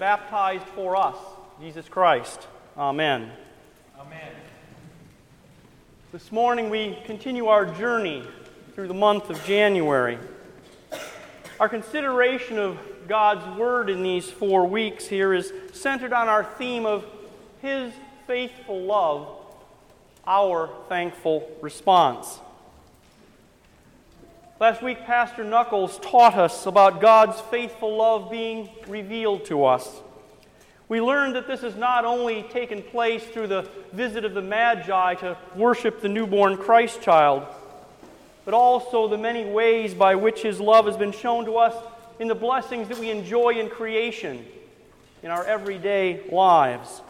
baptized 0.00 0.64
for 0.74 0.96
us, 0.96 1.16
Jesus 1.60 1.86
Christ. 1.86 2.48
Amen. 2.74 3.30
Amen. 3.98 4.32
This 6.10 6.32
morning 6.32 6.70
we 6.70 6.96
continue 7.04 7.48
our 7.48 7.66
journey 7.66 8.24
through 8.74 8.88
the 8.88 8.94
month 8.94 9.28
of 9.28 9.44
January. 9.44 10.18
Our 11.60 11.68
consideration 11.68 12.58
of 12.58 12.78
God's 13.08 13.58
Word 13.58 13.90
in 13.90 14.02
these 14.02 14.30
four 14.30 14.66
weeks 14.66 15.06
here 15.06 15.34
is 15.34 15.52
centered 15.74 16.14
on 16.14 16.30
our 16.30 16.44
theme 16.44 16.86
of 16.86 17.04
His 17.60 17.92
faithful 18.26 18.80
love, 18.80 19.28
our 20.26 20.70
thankful 20.88 21.46
response. 21.60 22.40
Last 24.60 24.82
week, 24.82 25.06
Pastor 25.06 25.42
Knuckles 25.42 25.98
taught 26.00 26.34
us 26.34 26.66
about 26.66 27.00
God's 27.00 27.40
faithful 27.40 27.96
love 27.96 28.30
being 28.30 28.68
revealed 28.86 29.46
to 29.46 29.64
us. 29.64 30.02
We 30.86 31.00
learned 31.00 31.34
that 31.36 31.46
this 31.46 31.62
has 31.62 31.76
not 31.76 32.04
only 32.04 32.42
taken 32.42 32.82
place 32.82 33.24
through 33.24 33.46
the 33.46 33.66
visit 33.94 34.22
of 34.26 34.34
the 34.34 34.42
Magi 34.42 35.14
to 35.14 35.38
worship 35.56 36.02
the 36.02 36.10
newborn 36.10 36.58
Christ 36.58 37.00
child, 37.00 37.46
but 38.44 38.52
also 38.52 39.08
the 39.08 39.16
many 39.16 39.50
ways 39.50 39.94
by 39.94 40.14
which 40.14 40.42
His 40.42 40.60
love 40.60 40.84
has 40.84 40.98
been 40.98 41.12
shown 41.12 41.46
to 41.46 41.56
us 41.56 41.74
in 42.18 42.28
the 42.28 42.34
blessings 42.34 42.88
that 42.88 42.98
we 42.98 43.08
enjoy 43.08 43.54
in 43.54 43.70
creation, 43.70 44.44
in 45.22 45.30
our 45.30 45.46
everyday 45.46 46.28
lives. 46.30 47.00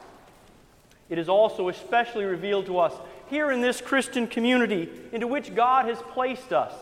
It 1.08 1.18
is 1.18 1.28
also 1.28 1.68
especially 1.68 2.26
revealed 2.26 2.66
to 2.66 2.78
us 2.78 2.94
here 3.28 3.50
in 3.50 3.60
this 3.60 3.80
Christian 3.80 4.28
community 4.28 4.88
into 5.10 5.26
which 5.26 5.52
God 5.52 5.86
has 5.86 5.98
placed 6.12 6.52
us 6.52 6.72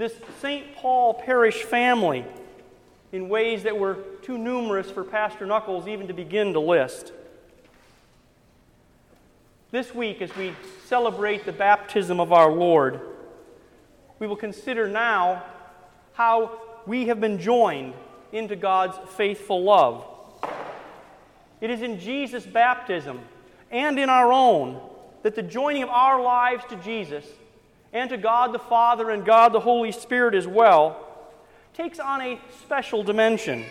this 0.00 0.14
St. 0.40 0.74
Paul 0.76 1.12
parish 1.12 1.62
family 1.62 2.24
in 3.12 3.28
ways 3.28 3.64
that 3.64 3.78
were 3.78 3.98
too 4.22 4.38
numerous 4.38 4.90
for 4.90 5.04
Pastor 5.04 5.44
Knuckles 5.44 5.86
even 5.86 6.08
to 6.08 6.14
begin 6.14 6.54
to 6.54 6.60
list. 6.60 7.12
This 9.70 9.94
week, 9.94 10.22
as 10.22 10.34
we 10.36 10.54
celebrate 10.86 11.44
the 11.44 11.52
baptism 11.52 12.18
of 12.18 12.32
our 12.32 12.50
Lord, 12.50 12.98
we 14.18 14.26
will 14.26 14.36
consider 14.36 14.88
now 14.88 15.44
how 16.14 16.58
we 16.86 17.08
have 17.08 17.20
been 17.20 17.38
joined 17.38 17.92
into 18.32 18.56
God's 18.56 18.96
faithful 19.16 19.62
love. 19.62 20.02
It 21.60 21.68
is 21.68 21.82
in 21.82 22.00
Jesus' 22.00 22.46
baptism 22.46 23.20
and 23.70 23.98
in 23.98 24.08
our 24.08 24.32
own 24.32 24.80
that 25.24 25.34
the 25.34 25.42
joining 25.42 25.82
of 25.82 25.90
our 25.90 26.22
lives 26.22 26.64
to 26.70 26.76
Jesus 26.76 27.26
and 27.92 28.10
to 28.10 28.16
God 28.16 28.52
the 28.52 28.58
Father 28.58 29.10
and 29.10 29.24
God 29.24 29.52
the 29.52 29.60
Holy 29.60 29.92
Spirit 29.92 30.34
as 30.34 30.46
well, 30.46 31.06
takes 31.74 31.98
on 31.98 32.20
a 32.20 32.38
special 32.62 33.02
dimension, 33.02 33.64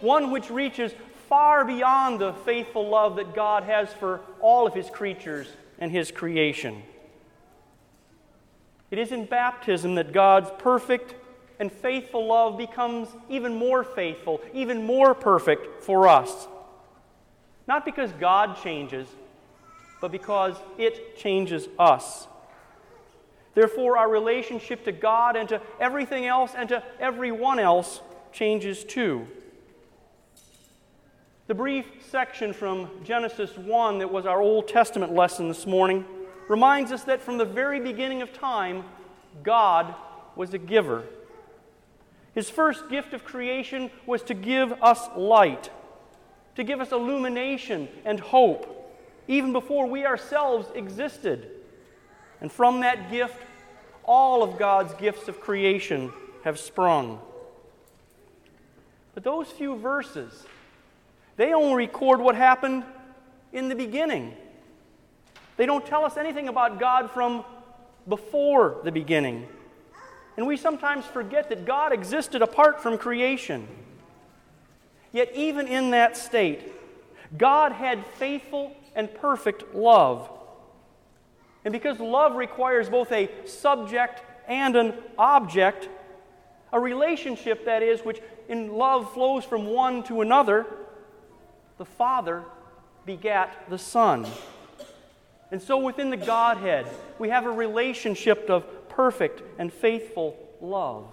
one 0.00 0.30
which 0.30 0.50
reaches 0.50 0.92
far 1.28 1.64
beyond 1.64 2.20
the 2.20 2.32
faithful 2.44 2.88
love 2.88 3.16
that 3.16 3.34
God 3.34 3.62
has 3.64 3.92
for 3.92 4.20
all 4.40 4.66
of 4.66 4.74
His 4.74 4.90
creatures 4.90 5.48
and 5.78 5.90
His 5.90 6.10
creation. 6.10 6.82
It 8.90 8.98
is 8.98 9.12
in 9.12 9.24
baptism 9.24 9.94
that 9.94 10.12
God's 10.12 10.50
perfect 10.58 11.14
and 11.58 11.72
faithful 11.72 12.26
love 12.26 12.58
becomes 12.58 13.08
even 13.30 13.54
more 13.54 13.84
faithful, 13.84 14.42
even 14.52 14.84
more 14.84 15.14
perfect 15.14 15.82
for 15.82 16.08
us. 16.08 16.48
Not 17.66 17.84
because 17.84 18.12
God 18.12 18.58
changes, 18.62 19.06
but 20.00 20.12
because 20.12 20.56
it 20.76 21.16
changes 21.16 21.68
us. 21.78 22.26
Therefore, 23.54 23.98
our 23.98 24.08
relationship 24.08 24.84
to 24.84 24.92
God 24.92 25.36
and 25.36 25.48
to 25.50 25.60
everything 25.78 26.26
else 26.26 26.52
and 26.56 26.68
to 26.70 26.82
everyone 26.98 27.58
else 27.58 28.00
changes 28.32 28.82
too. 28.84 29.26
The 31.48 31.54
brief 31.54 31.86
section 32.10 32.52
from 32.52 32.88
Genesis 33.04 33.56
1 33.58 33.98
that 33.98 34.10
was 34.10 34.24
our 34.24 34.40
Old 34.40 34.68
Testament 34.68 35.12
lesson 35.12 35.48
this 35.48 35.66
morning 35.66 36.04
reminds 36.48 36.92
us 36.92 37.04
that 37.04 37.20
from 37.20 37.36
the 37.36 37.44
very 37.44 37.80
beginning 37.80 38.22
of 38.22 38.32
time, 38.32 38.84
God 39.42 39.94
was 40.34 40.54
a 40.54 40.58
giver. 40.58 41.04
His 42.34 42.48
first 42.48 42.88
gift 42.88 43.12
of 43.12 43.24
creation 43.24 43.90
was 44.06 44.22
to 44.22 44.34
give 44.34 44.72
us 44.82 45.08
light, 45.16 45.70
to 46.56 46.64
give 46.64 46.80
us 46.80 46.92
illumination 46.92 47.88
and 48.04 48.18
hope, 48.18 48.90
even 49.28 49.52
before 49.52 49.86
we 49.86 50.06
ourselves 50.06 50.68
existed. 50.74 51.50
And 52.42 52.50
from 52.50 52.80
that 52.80 53.10
gift, 53.10 53.40
all 54.04 54.42
of 54.42 54.58
God's 54.58 54.92
gifts 54.94 55.28
of 55.28 55.40
creation 55.40 56.12
have 56.42 56.58
sprung. 56.58 57.20
But 59.14 59.22
those 59.22 59.46
few 59.46 59.76
verses, 59.76 60.44
they 61.36 61.54
only 61.54 61.76
record 61.76 62.20
what 62.20 62.34
happened 62.34 62.82
in 63.52 63.68
the 63.68 63.76
beginning. 63.76 64.34
They 65.56 65.66
don't 65.66 65.86
tell 65.86 66.04
us 66.04 66.16
anything 66.16 66.48
about 66.48 66.80
God 66.80 67.12
from 67.12 67.44
before 68.08 68.80
the 68.82 68.90
beginning. 68.90 69.46
And 70.36 70.44
we 70.44 70.56
sometimes 70.56 71.04
forget 71.04 71.48
that 71.50 71.64
God 71.64 71.92
existed 71.92 72.42
apart 72.42 72.82
from 72.82 72.98
creation. 72.98 73.68
Yet, 75.12 75.30
even 75.36 75.68
in 75.68 75.90
that 75.90 76.16
state, 76.16 76.72
God 77.38 77.70
had 77.70 78.04
faithful 78.16 78.76
and 78.96 79.14
perfect 79.14 79.76
love. 79.76 80.28
And 81.64 81.72
because 81.72 82.00
love 82.00 82.34
requires 82.34 82.88
both 82.88 83.12
a 83.12 83.30
subject 83.46 84.22
and 84.48 84.74
an 84.76 84.94
object, 85.18 85.88
a 86.72 86.80
relationship, 86.80 87.64
that 87.66 87.82
is, 87.82 88.00
which 88.00 88.20
in 88.48 88.72
love 88.72 89.12
flows 89.12 89.44
from 89.44 89.66
one 89.66 90.02
to 90.04 90.20
another, 90.20 90.66
the 91.78 91.84
Father 91.84 92.44
begat 93.06 93.64
the 93.68 93.78
Son. 93.78 94.26
And 95.50 95.60
so 95.60 95.78
within 95.78 96.10
the 96.10 96.16
Godhead, 96.16 96.86
we 97.18 97.28
have 97.28 97.44
a 97.44 97.50
relationship 97.50 98.48
of 98.48 98.88
perfect 98.88 99.42
and 99.58 99.72
faithful 99.72 100.36
love. 100.60 101.06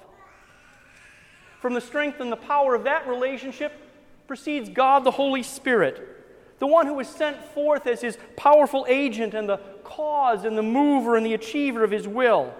From 1.60 1.74
the 1.74 1.82
strength 1.82 2.22
and 2.22 2.32
the 2.32 2.38
power 2.38 2.74
of 2.74 2.86
that 2.86 3.08
relationship 3.08 3.74
proceeds 4.28 4.70
God 4.70 5.04
the 5.04 5.12
Holy 5.12 5.44
Spirit 5.44 6.19
the 6.60 6.68
one 6.68 6.86
who 6.86 6.94
was 6.94 7.08
sent 7.08 7.44
forth 7.54 7.88
as 7.88 8.02
his 8.02 8.18
powerful 8.36 8.86
agent 8.88 9.34
and 9.34 9.48
the 9.48 9.58
cause 9.84 10.44
and 10.44 10.58
the 10.58 10.64
mover 10.64 11.16
and 11.16 11.26
the 11.26 11.34
achiever 11.34 11.84
of 11.84 11.92
his 11.92 12.08
will. 12.08 12.54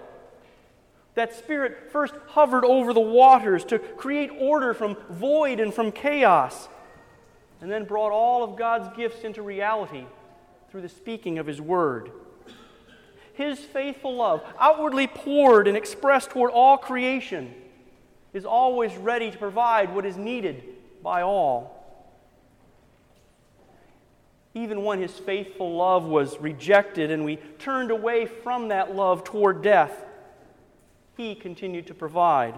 That 1.14 1.34
Spirit 1.34 1.90
first 1.92 2.14
hovered 2.28 2.64
over 2.64 2.92
the 2.92 3.00
waters 3.00 3.64
to 3.66 3.78
create 3.78 4.30
order 4.38 4.72
from 4.72 4.96
void 5.10 5.60
and 5.60 5.72
from 5.72 5.92
chaos, 5.92 6.68
and 7.60 7.70
then 7.70 7.84
brought 7.84 8.12
all 8.12 8.42
of 8.42 8.56
God's 8.56 8.96
gifts 8.96 9.22
into 9.22 9.42
reality 9.42 10.06
through 10.70 10.80
the 10.80 10.88
speaking 10.88 11.38
of 11.38 11.46
His 11.46 11.60
Word. 11.60 12.10
His 13.34 13.58
faithful 13.58 14.14
love, 14.14 14.42
outwardly 14.58 15.08
poured 15.08 15.66
and 15.66 15.76
expressed 15.76 16.30
toward 16.30 16.52
all 16.52 16.78
creation, 16.78 17.52
is 18.32 18.44
always 18.44 18.96
ready 18.96 19.30
to 19.30 19.36
provide 19.36 19.94
what 19.94 20.06
is 20.06 20.16
needed 20.16 20.62
by 21.02 21.22
all 21.22 21.79
even 24.54 24.84
when 24.84 25.00
his 25.00 25.12
faithful 25.12 25.76
love 25.76 26.04
was 26.04 26.38
rejected 26.38 27.10
and 27.10 27.24
we 27.24 27.36
turned 27.58 27.90
away 27.90 28.26
from 28.26 28.68
that 28.68 28.94
love 28.94 29.22
toward 29.22 29.62
death, 29.62 30.04
he 31.16 31.34
continued 31.34 31.86
to 31.86 31.94
provide. 31.94 32.54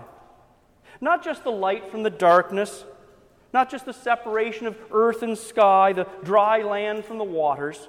Not 1.01 1.23
just 1.23 1.45
the 1.45 1.51
light 1.51 1.91
from 1.91 2.03
the 2.03 2.11
darkness, 2.11 2.85
not 3.53 3.71
just 3.71 3.85
the 3.85 3.93
separation 3.93 4.67
of 4.67 4.79
earth 4.91 5.23
and 5.23 5.37
sky, 5.37 5.93
the 5.93 6.07
dry 6.23 6.63
land 6.63 7.05
from 7.05 7.19
the 7.19 7.25
waters, 7.25 7.89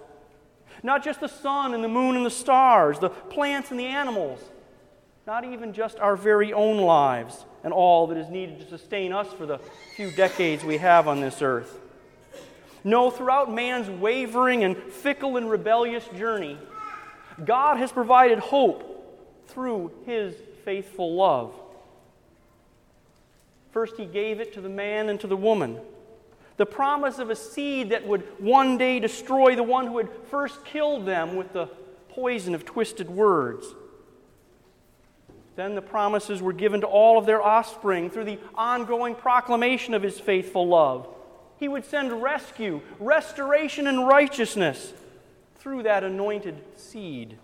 not 0.82 1.04
just 1.04 1.22
the 1.22 1.28
sun 1.28 1.74
and 1.74 1.84
the 1.84 1.88
moon 1.88 2.18
and 2.18 2.26
the 2.26 2.32
stars, 2.32 3.00
the 3.00 3.10
plants 3.10 3.72
and 3.72 3.80
the 3.80 3.86
animals, 3.86 4.40
not 5.26 5.46
even 5.46 5.72
just 5.72 6.00
our 6.00 6.18
very 6.18 6.52
own 6.52 6.78
lives 6.78 7.46
and 7.64 7.72
all 7.72 8.08
that 8.08 8.18
is 8.18 8.30
needed 8.30 8.60
to 8.60 8.68
sustain 8.68 9.14
us 9.14 9.32
for 9.32 9.46
the 9.46 9.60
few 9.96 10.12
decades 10.12 10.66
we 10.66 10.78
have 10.78 11.08
on 11.08 11.22
this 11.22 11.42
earth. 11.42 11.80
No, 12.84 13.10
throughout 13.10 13.52
man's 13.52 13.90
wavering 13.90 14.64
and 14.64 14.78
fickle 14.78 15.38
and 15.38 15.50
rebellious 15.50 16.06
journey, 16.18 16.58
God 17.44 17.78
has 17.78 17.92
provided 17.92 18.40
hope 18.40 18.90
through 19.48 19.92
his 20.06 20.36
faithful 20.66 21.16
love. 21.16 21.54
First, 23.72 23.98
he 23.98 24.06
gave 24.06 24.40
it 24.40 24.54
to 24.54 24.62
the 24.62 24.70
man 24.70 25.10
and 25.10 25.20
to 25.22 25.28
the 25.28 25.38
woman. 25.38 25.80
The 26.58 26.66
promise 26.66 27.18
of 27.18 27.30
a 27.30 27.36
seed 27.36 27.90
that 27.90 28.06
would 28.06 28.22
one 28.40 28.78
day 28.78 29.00
destroy 29.00 29.56
the 29.56 29.64
one 29.64 29.88
who 29.88 29.98
had 29.98 30.10
first 30.30 30.64
killed 30.66 31.06
them 31.06 31.36
with 31.36 31.54
the 31.54 31.68
poison 32.10 32.54
of 32.54 32.66
twisted 32.66 33.10
words. 33.10 33.66
Then 35.56 35.74
the 35.76 35.82
promises 35.82 36.42
were 36.42 36.54
given 36.54 36.82
to 36.82 36.88
all 36.88 37.18
of 37.18 37.26
their 37.26 37.42
offspring 37.42 38.10
through 38.10 38.26
the 38.26 38.40
ongoing 38.56 39.16
proclamation 39.16 39.94
of 39.94 40.04
his 40.04 40.20
faithful 40.20 40.68
love. 40.68 41.08
He 41.60 41.68
would 41.68 41.86
send 41.86 42.22
rescue, 42.22 42.82
restoration, 43.00 43.88
and 43.88 44.08
righteousness 44.08 44.94
through 45.58 45.84
that 45.84 46.04
anointed 46.04 46.62
seed. 46.76 47.38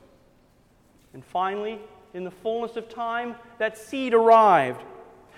And 1.13 1.23
finally, 1.23 1.79
in 2.13 2.23
the 2.23 2.31
fullness 2.31 2.75
of 2.75 2.89
time, 2.89 3.35
that 3.59 3.77
seed 3.77 4.13
arrived, 4.13 4.81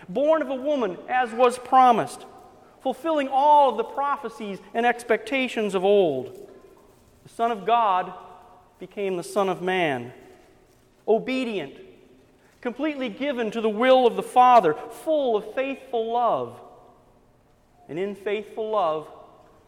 born 0.10 0.42
of 0.42 0.50
a 0.50 0.56
woman 0.56 0.98
as 1.08 1.32
was 1.32 1.58
promised, 1.60 2.26
fulfilling 2.82 3.28
all 3.28 3.70
of 3.70 3.78
the 3.78 3.84
prophecies 3.84 4.60
and 4.74 4.86
expectations 4.86 5.76
of 5.76 5.86
old. 5.86 6.50
The 7.24 7.30
Son 7.30 7.52
of 7.52 7.66
God 7.66 8.14
became 8.80 9.16
the 9.16 9.24
Son 9.24 9.48
of 9.48 9.62
Man, 9.62 10.12
obedient, 11.08 11.76
completely 12.62 13.10
given 13.10 13.52
to 13.52 13.62
the 13.62 13.70
will 13.70 14.08
of 14.08 14.16
the 14.16 14.24
Father, 14.24 14.74
full 14.74 15.38
of 15.38 15.54
faithful 15.54 16.12
love. 16.12 16.60
And 17.92 18.00
in 18.00 18.16
faithful 18.16 18.70
love, 18.70 19.06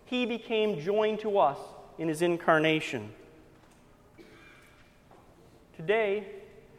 he 0.06 0.26
became 0.26 0.80
joined 0.80 1.20
to 1.20 1.38
us 1.40 1.58
in 2.00 2.08
his 2.08 2.22
incarnation. 2.22 3.12
Today, 5.76 6.24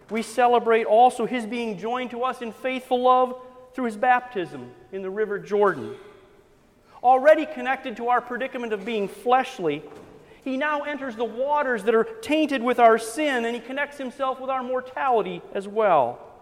we 0.09 0.23
celebrate 0.23 0.85
also 0.85 1.27
his 1.27 1.45
being 1.45 1.77
joined 1.77 2.13
to 2.13 2.23
us 2.23 2.41
in 2.41 2.51
faithful 2.51 3.03
love 3.03 3.37
through 3.75 3.85
his 3.85 3.97
baptism 3.99 4.71
in 4.91 5.03
the 5.03 5.11
River 5.11 5.39
Jordan. 5.39 5.97
Already 7.03 7.45
connected 7.45 7.99
to 7.99 8.09
our 8.09 8.23
predicament 8.23 8.73
of 8.73 8.87
being 8.87 9.07
fleshly, 9.07 9.83
he 10.45 10.57
now 10.57 10.85
enters 10.85 11.15
the 11.15 11.25
waters 11.25 11.85
that 11.85 11.95
are 11.95 12.05
tainted 12.23 12.63
with 12.63 12.79
our 12.79 12.97
sin 12.97 13.45
and 13.45 13.55
he 13.55 13.61
connects 13.61 13.99
himself 13.99 14.41
with 14.41 14.49
our 14.49 14.63
mortality 14.63 15.43
as 15.53 15.69
well. 15.69 16.34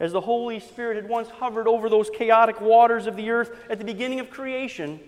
As 0.00 0.12
the 0.12 0.22
Holy 0.22 0.58
Spirit 0.58 0.96
had 0.96 1.08
once 1.08 1.28
hovered 1.28 1.68
over 1.68 1.90
those 1.90 2.08
chaotic 2.08 2.60
waters 2.60 3.06
of 3.06 3.16
the 3.16 3.30
earth 3.30 3.54
at 3.68 3.78
the 3.78 3.84
beginning 3.84 4.18
of 4.18 4.30
creation, 4.30 4.98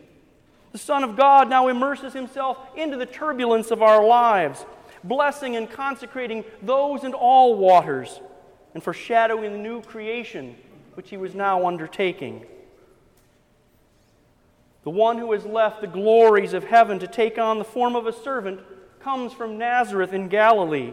the 0.71 0.79
Son 0.79 1.03
of 1.03 1.17
God 1.17 1.49
now 1.49 1.69
immerses 1.69 2.13
himself 2.13 2.59
into 2.77 2.99
the 2.99 3.07
turbulence 3.07 3.71
of 3.71 3.83
our 3.83 4.05
lives, 4.05 4.67
blessing 5.03 5.57
and 5.57 5.71
consecrating 5.71 6.45
those 6.63 7.05
and 7.05 7.15
all 7.15 7.57
waters, 7.57 8.21
and 8.75 8.83
foreshadowing 8.83 9.53
the 9.53 9.59
new 9.59 9.81
creation 9.83 10.57
which 10.95 11.09
he 11.09 11.17
was 11.17 11.35
now 11.35 11.67
undertaking. 11.67 12.45
The 14.85 14.91
one 14.91 15.17
who 15.17 15.33
has 15.33 15.47
left 15.47 15.81
the 15.81 15.87
glories 15.87 16.53
of 16.53 16.65
heaven 16.65 16.99
to 16.99 17.07
take 17.07 17.39
on 17.39 17.59
the 17.59 17.65
form 17.65 17.97
of 17.97 18.07
a 18.07 18.13
servant 18.13 18.61
comes 19.01 19.33
from 19.33 19.57
Nazareth 19.57 20.13
in 20.13 20.29
Galilee, 20.29 20.93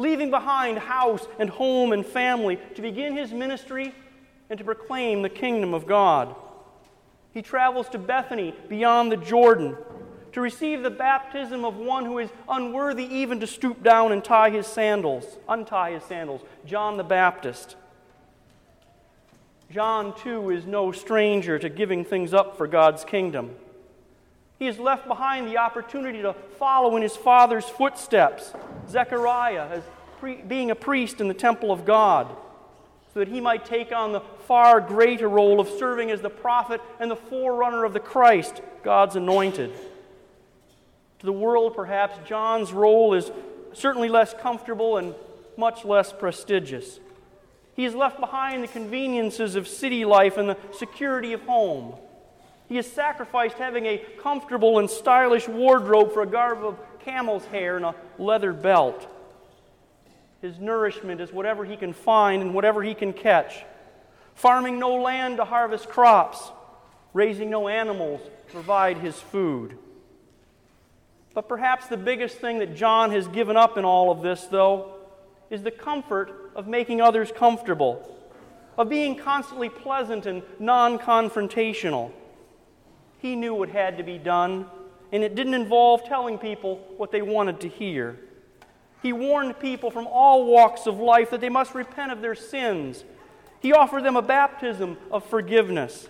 leaving 0.00 0.30
behind 0.30 0.78
house 0.78 1.28
and 1.38 1.50
home 1.50 1.92
and 1.92 2.06
family 2.06 2.58
to 2.74 2.80
begin 2.80 3.14
his 3.14 3.32
ministry 3.32 3.94
and 4.48 4.58
to 4.58 4.64
proclaim 4.64 5.20
the 5.20 5.28
kingdom 5.28 5.74
of 5.74 5.86
God. 5.86 6.34
He 7.34 7.42
travels 7.42 7.86
to 7.90 7.98
Bethany 7.98 8.54
beyond 8.70 9.12
the 9.12 9.18
Jordan 9.18 9.76
to 10.32 10.40
receive 10.40 10.82
the 10.82 10.90
baptism 10.90 11.66
of 11.66 11.76
one 11.76 12.06
who 12.06 12.18
is 12.18 12.30
unworthy 12.48 13.04
even 13.04 13.40
to 13.40 13.46
stoop 13.46 13.82
down 13.82 14.10
and 14.10 14.24
tie 14.24 14.48
his 14.48 14.66
sandals, 14.66 15.38
untie 15.46 15.92
his 15.92 16.04
sandals, 16.04 16.40
John 16.64 16.96
the 16.96 17.04
Baptist. 17.04 17.76
John, 19.70 20.16
too, 20.16 20.48
is 20.48 20.64
no 20.64 20.92
stranger 20.92 21.58
to 21.58 21.68
giving 21.68 22.06
things 22.06 22.32
up 22.32 22.56
for 22.56 22.66
God's 22.66 23.04
kingdom. 23.04 23.54
He 24.60 24.66
has 24.66 24.78
left 24.78 25.08
behind 25.08 25.48
the 25.48 25.56
opportunity 25.56 26.20
to 26.20 26.34
follow 26.58 26.94
in 26.94 27.02
his 27.02 27.16
father's 27.16 27.64
footsteps, 27.64 28.52
Zechariah, 28.90 29.66
as 29.70 29.82
pre- 30.18 30.42
being 30.42 30.70
a 30.70 30.74
priest 30.74 31.18
in 31.18 31.28
the 31.28 31.34
temple 31.34 31.72
of 31.72 31.86
God, 31.86 32.28
so 33.14 33.20
that 33.20 33.28
he 33.28 33.40
might 33.40 33.64
take 33.64 33.90
on 33.90 34.12
the 34.12 34.20
far 34.46 34.82
greater 34.82 35.30
role 35.30 35.60
of 35.60 35.68
serving 35.68 36.10
as 36.10 36.20
the 36.20 36.28
prophet 36.28 36.82
and 37.00 37.10
the 37.10 37.16
forerunner 37.16 37.84
of 37.84 37.94
the 37.94 38.00
Christ, 38.00 38.60
God's 38.82 39.16
anointed. 39.16 39.72
To 41.20 41.26
the 41.26 41.32
world, 41.32 41.74
perhaps, 41.74 42.18
John's 42.28 42.70
role 42.70 43.14
is 43.14 43.32
certainly 43.72 44.10
less 44.10 44.34
comfortable 44.34 44.98
and 44.98 45.14
much 45.56 45.86
less 45.86 46.12
prestigious. 46.12 47.00
He 47.76 47.84
has 47.84 47.94
left 47.94 48.20
behind 48.20 48.62
the 48.62 48.68
conveniences 48.68 49.56
of 49.56 49.66
city 49.66 50.04
life 50.04 50.36
and 50.36 50.50
the 50.50 50.58
security 50.76 51.32
of 51.32 51.40
home. 51.44 51.94
He 52.70 52.76
has 52.76 52.86
sacrificed 52.86 53.56
having 53.56 53.84
a 53.86 53.98
comfortable 54.22 54.78
and 54.78 54.88
stylish 54.88 55.48
wardrobe 55.48 56.12
for 56.12 56.22
a 56.22 56.26
garb 56.26 56.64
of 56.64 56.78
camel's 57.00 57.44
hair 57.46 57.74
and 57.74 57.84
a 57.84 57.96
leather 58.16 58.52
belt. 58.52 59.08
His 60.40 60.56
nourishment 60.60 61.20
is 61.20 61.32
whatever 61.32 61.64
he 61.64 61.76
can 61.76 61.92
find 61.92 62.40
and 62.40 62.54
whatever 62.54 62.80
he 62.80 62.94
can 62.94 63.12
catch, 63.12 63.64
farming 64.36 64.78
no 64.78 65.02
land 65.02 65.38
to 65.38 65.44
harvest 65.44 65.88
crops, 65.88 66.52
raising 67.12 67.50
no 67.50 67.66
animals 67.66 68.20
to 68.46 68.52
provide 68.52 68.98
his 68.98 69.16
food. 69.16 69.76
But 71.34 71.48
perhaps 71.48 71.88
the 71.88 71.96
biggest 71.96 72.36
thing 72.36 72.60
that 72.60 72.76
John 72.76 73.10
has 73.10 73.26
given 73.26 73.56
up 73.56 73.78
in 73.78 73.84
all 73.84 74.12
of 74.12 74.22
this, 74.22 74.44
though, 74.44 74.94
is 75.50 75.64
the 75.64 75.72
comfort 75.72 76.52
of 76.54 76.68
making 76.68 77.00
others 77.00 77.32
comfortable, 77.32 78.16
of 78.78 78.88
being 78.88 79.16
constantly 79.16 79.68
pleasant 79.68 80.24
and 80.24 80.44
non 80.60 81.00
confrontational. 81.00 82.12
He 83.20 83.36
knew 83.36 83.54
what 83.54 83.68
had 83.68 83.98
to 83.98 84.02
be 84.02 84.18
done, 84.18 84.66
and 85.12 85.22
it 85.22 85.34
didn't 85.34 85.54
involve 85.54 86.04
telling 86.04 86.38
people 86.38 86.76
what 86.96 87.10
they 87.10 87.22
wanted 87.22 87.60
to 87.60 87.68
hear. 87.68 88.18
He 89.02 89.12
warned 89.12 89.58
people 89.58 89.90
from 89.90 90.06
all 90.06 90.46
walks 90.46 90.86
of 90.86 90.98
life 90.98 91.30
that 91.30 91.40
they 91.40 91.48
must 91.48 91.74
repent 91.74 92.12
of 92.12 92.20
their 92.20 92.34
sins. 92.34 93.04
He 93.60 93.72
offered 93.72 94.04
them 94.04 94.16
a 94.16 94.22
baptism 94.22 94.96
of 95.10 95.24
forgiveness. 95.24 96.08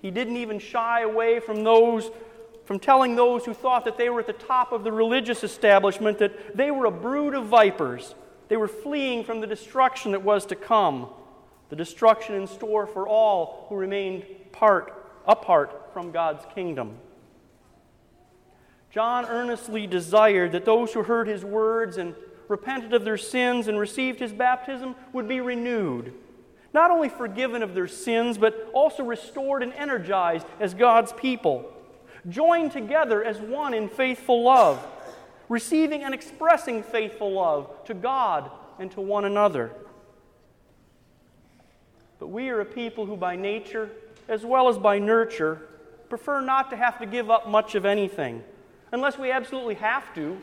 He 0.00 0.10
didn't 0.10 0.36
even 0.36 0.58
shy 0.58 1.02
away 1.02 1.40
from 1.40 1.64
those 1.64 2.10
from 2.64 2.78
telling 2.78 3.16
those 3.16 3.44
who 3.44 3.52
thought 3.52 3.84
that 3.84 3.98
they 3.98 4.08
were 4.08 4.20
at 4.20 4.26
the 4.28 4.32
top 4.32 4.70
of 4.70 4.84
the 4.84 4.92
religious 4.92 5.42
establishment 5.42 6.18
that 6.18 6.56
they 6.56 6.70
were 6.70 6.86
a 6.86 6.92
brood 6.92 7.34
of 7.34 7.46
vipers 7.46 8.14
they 8.52 8.58
were 8.58 8.68
fleeing 8.68 9.24
from 9.24 9.40
the 9.40 9.46
destruction 9.46 10.12
that 10.12 10.22
was 10.22 10.44
to 10.44 10.54
come, 10.54 11.08
the 11.70 11.76
destruction 11.76 12.34
in 12.34 12.46
store 12.46 12.86
for 12.86 13.08
all 13.08 13.64
who 13.70 13.76
remained 13.76 14.26
part, 14.52 15.01
apart 15.26 15.92
from 15.92 16.10
God's 16.10 16.44
kingdom. 16.54 16.96
John 18.90 19.24
earnestly 19.24 19.86
desired 19.86 20.52
that 20.52 20.64
those 20.64 20.92
who 20.92 21.02
heard 21.02 21.26
his 21.26 21.44
words 21.44 21.96
and 21.96 22.14
repented 22.48 22.92
of 22.92 23.04
their 23.04 23.16
sins 23.16 23.68
and 23.68 23.78
received 23.78 24.20
his 24.20 24.32
baptism 24.32 24.94
would 25.12 25.26
be 25.26 25.40
renewed. 25.40 26.12
Not 26.74 26.90
only 26.90 27.08
forgiven 27.08 27.62
of 27.62 27.74
their 27.74 27.88
sins, 27.88 28.36
but 28.36 28.70
also 28.74 29.02
restored 29.02 29.62
and 29.62 29.72
energized 29.74 30.46
as 30.60 30.74
God's 30.74 31.12
people, 31.12 31.72
joined 32.28 32.72
together 32.72 33.24
as 33.24 33.38
one 33.38 33.74
in 33.74 33.88
faithful 33.88 34.42
love 34.42 34.86
receiving 35.52 36.02
and 36.02 36.14
expressing 36.14 36.82
faithful 36.82 37.32
love 37.32 37.84
to 37.84 37.92
God 37.92 38.50
and 38.78 38.90
to 38.92 39.02
one 39.02 39.26
another. 39.26 39.70
But 42.18 42.28
we 42.28 42.48
are 42.48 42.60
a 42.60 42.64
people 42.64 43.04
who, 43.04 43.18
by 43.18 43.36
nature, 43.36 43.90
as 44.28 44.44
well 44.44 44.68
as 44.68 44.78
by 44.78 44.98
nurture, 44.98 45.60
prefer 46.08 46.40
not 46.40 46.70
to 46.70 46.76
have 46.76 46.98
to 46.98 47.06
give 47.06 47.30
up 47.30 47.48
much 47.48 47.74
of 47.74 47.84
anything, 47.84 48.42
unless 48.92 49.18
we 49.18 49.30
absolutely 49.30 49.74
have 49.74 50.14
to, 50.14 50.38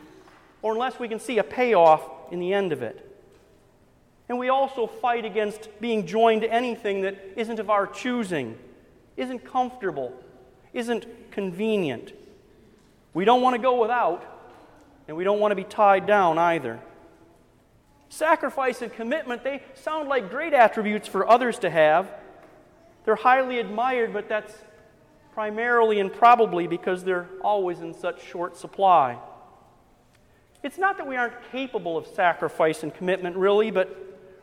or 0.62 0.72
unless 0.72 0.98
we 0.98 1.08
can 1.08 1.20
see 1.20 1.38
a 1.38 1.44
payoff 1.44 2.02
in 2.30 2.40
the 2.40 2.52
end 2.52 2.72
of 2.72 2.82
it. 2.82 3.06
And 4.28 4.38
we 4.38 4.48
also 4.48 4.86
fight 4.86 5.24
against 5.24 5.68
being 5.80 6.06
joined 6.06 6.42
to 6.42 6.52
anything 6.52 7.02
that 7.02 7.18
isn't 7.36 7.58
of 7.58 7.70
our 7.70 7.86
choosing, 7.86 8.56
isn't 9.16 9.44
comfortable, 9.44 10.12
isn't 10.72 11.06
convenient. 11.32 12.12
We 13.12 13.24
don't 13.24 13.42
want 13.42 13.56
to 13.56 13.62
go 13.62 13.80
without, 13.80 14.24
and 15.08 15.16
we 15.16 15.24
don't 15.24 15.40
want 15.40 15.52
to 15.52 15.56
be 15.56 15.64
tied 15.64 16.06
down 16.06 16.38
either. 16.38 16.78
Sacrifice 18.08 18.82
and 18.82 18.92
commitment, 18.92 19.42
they 19.42 19.62
sound 19.74 20.08
like 20.08 20.30
great 20.30 20.52
attributes 20.52 21.08
for 21.08 21.28
others 21.28 21.58
to 21.60 21.70
have. 21.70 22.12
They're 23.04 23.16
highly 23.16 23.58
admired, 23.58 24.12
but 24.12 24.28
that's 24.28 24.52
primarily 25.32 26.00
and 26.00 26.12
probably 26.12 26.66
because 26.66 27.04
they're 27.04 27.28
always 27.42 27.80
in 27.80 27.94
such 27.94 28.22
short 28.22 28.56
supply. 28.56 29.18
It's 30.62 30.76
not 30.76 30.98
that 30.98 31.06
we 31.06 31.16
aren't 31.16 31.34
capable 31.50 31.96
of 31.96 32.06
sacrifice 32.06 32.82
and 32.82 32.94
commitment, 32.94 33.36
really, 33.36 33.70
but 33.70 33.96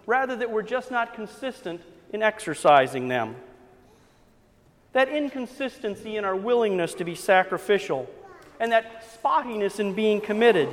rather 0.05 0.35
that 0.37 0.49
we're 0.49 0.63
just 0.63 0.89
not 0.89 1.13
consistent 1.13 1.81
in 2.11 2.23
exercising 2.23 3.07
them. 3.07 3.35
That 4.93 5.09
inconsistency 5.09 6.17
in 6.17 6.25
our 6.25 6.35
willingness 6.35 6.95
to 6.95 7.03
be 7.03 7.13
sacrificial 7.13 8.09
and 8.59 8.71
that 8.71 9.05
spottiness 9.21 9.79
in 9.79 9.93
being 9.93 10.19
committed, 10.19 10.69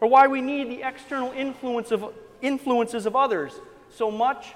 or 0.00 0.08
why 0.08 0.28
we 0.28 0.40
need 0.40 0.70
the 0.70 0.86
external 0.86 1.32
influence 1.32 1.90
of, 1.90 2.14
influences 2.40 3.06
of 3.06 3.16
others 3.16 3.52
so 3.90 4.10
much 4.10 4.54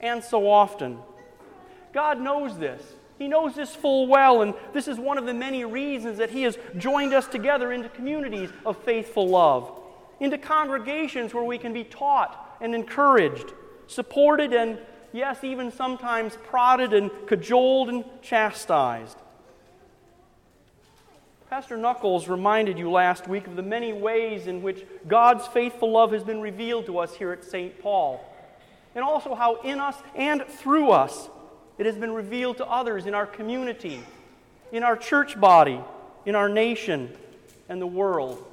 and 0.00 0.24
so 0.24 0.48
often. 0.48 0.98
God 1.96 2.20
knows 2.20 2.58
this. 2.58 2.82
He 3.18 3.26
knows 3.26 3.54
this 3.54 3.74
full 3.74 4.06
well, 4.06 4.42
and 4.42 4.52
this 4.74 4.86
is 4.86 4.98
one 4.98 5.16
of 5.16 5.24
the 5.24 5.32
many 5.32 5.64
reasons 5.64 6.18
that 6.18 6.28
He 6.28 6.42
has 6.42 6.58
joined 6.76 7.14
us 7.14 7.26
together 7.26 7.72
into 7.72 7.88
communities 7.88 8.50
of 8.66 8.76
faithful 8.84 9.26
love, 9.26 9.80
into 10.20 10.36
congregations 10.36 11.32
where 11.32 11.42
we 11.42 11.56
can 11.56 11.72
be 11.72 11.84
taught 11.84 12.58
and 12.60 12.74
encouraged, 12.74 13.54
supported, 13.86 14.52
and 14.52 14.78
yes, 15.14 15.42
even 15.42 15.72
sometimes 15.72 16.36
prodded 16.44 16.92
and 16.92 17.10
cajoled 17.26 17.88
and 17.88 18.04
chastised. 18.20 19.16
Pastor 21.48 21.78
Knuckles 21.78 22.28
reminded 22.28 22.76
you 22.76 22.90
last 22.90 23.26
week 23.26 23.46
of 23.46 23.56
the 23.56 23.62
many 23.62 23.94
ways 23.94 24.48
in 24.48 24.60
which 24.60 24.84
God's 25.08 25.46
faithful 25.46 25.92
love 25.92 26.12
has 26.12 26.24
been 26.24 26.42
revealed 26.42 26.84
to 26.86 26.98
us 26.98 27.14
here 27.14 27.32
at 27.32 27.42
St. 27.42 27.80
Paul, 27.80 28.22
and 28.94 29.02
also 29.02 29.34
how 29.34 29.62
in 29.62 29.80
us 29.80 29.96
and 30.14 30.44
through 30.44 30.90
us 30.90 31.30
It 31.78 31.86
has 31.86 31.96
been 31.96 32.12
revealed 32.12 32.56
to 32.58 32.66
others 32.66 33.06
in 33.06 33.14
our 33.14 33.26
community, 33.26 34.00
in 34.72 34.82
our 34.82 34.96
church 34.96 35.38
body, 35.38 35.80
in 36.24 36.34
our 36.34 36.48
nation, 36.48 37.10
and 37.68 37.80
the 37.80 37.86
world. 37.86 38.44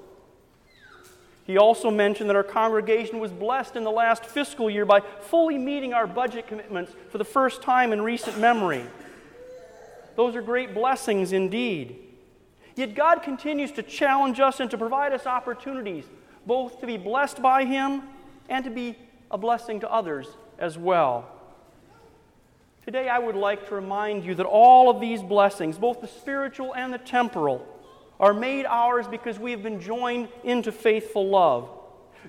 He 1.45 1.57
also 1.57 1.91
mentioned 1.91 2.29
that 2.29 2.35
our 2.35 2.43
congregation 2.43 3.19
was 3.19 3.31
blessed 3.31 3.75
in 3.75 3.83
the 3.83 3.91
last 3.91 4.25
fiscal 4.25 4.69
year 4.69 4.85
by 4.85 5.01
fully 5.01 5.57
meeting 5.57 5.93
our 5.93 6.07
budget 6.07 6.47
commitments 6.47 6.93
for 7.09 7.17
the 7.17 7.25
first 7.25 7.61
time 7.61 7.91
in 7.91 8.01
recent 8.01 8.39
memory. 8.39 8.85
Those 10.15 10.35
are 10.35 10.41
great 10.41 10.73
blessings 10.73 11.33
indeed. 11.33 11.99
Yet 12.75 12.95
God 12.95 13.23
continues 13.23 13.71
to 13.73 13.83
challenge 13.83 14.39
us 14.39 14.59
and 14.59 14.71
to 14.71 14.77
provide 14.77 15.11
us 15.13 15.25
opportunities 15.25 16.05
both 16.45 16.79
to 16.81 16.87
be 16.87 16.97
blessed 16.97 17.41
by 17.41 17.65
Him 17.65 18.03
and 18.49 18.63
to 18.65 18.71
be 18.71 18.97
a 19.31 19.37
blessing 19.37 19.79
to 19.81 19.91
others 19.91 20.27
as 20.59 20.77
well. 20.77 21.29
Today, 22.85 23.07
I 23.07 23.17
would 23.17 23.35
like 23.37 23.69
to 23.69 23.75
remind 23.75 24.25
you 24.25 24.35
that 24.35 24.45
all 24.45 24.89
of 24.89 24.99
these 24.99 25.21
blessings, 25.21 25.77
both 25.77 26.01
the 26.01 26.07
spiritual 26.07 26.75
and 26.75 26.93
the 26.93 26.97
temporal, 26.97 27.65
are 28.19 28.33
made 28.33 28.65
ours 28.65 29.07
because 29.07 29.39
we 29.39 29.51
have 29.51 29.63
been 29.63 29.79
joined 29.79 30.27
into 30.43 30.71
faithful 30.73 31.29
love. 31.29 31.69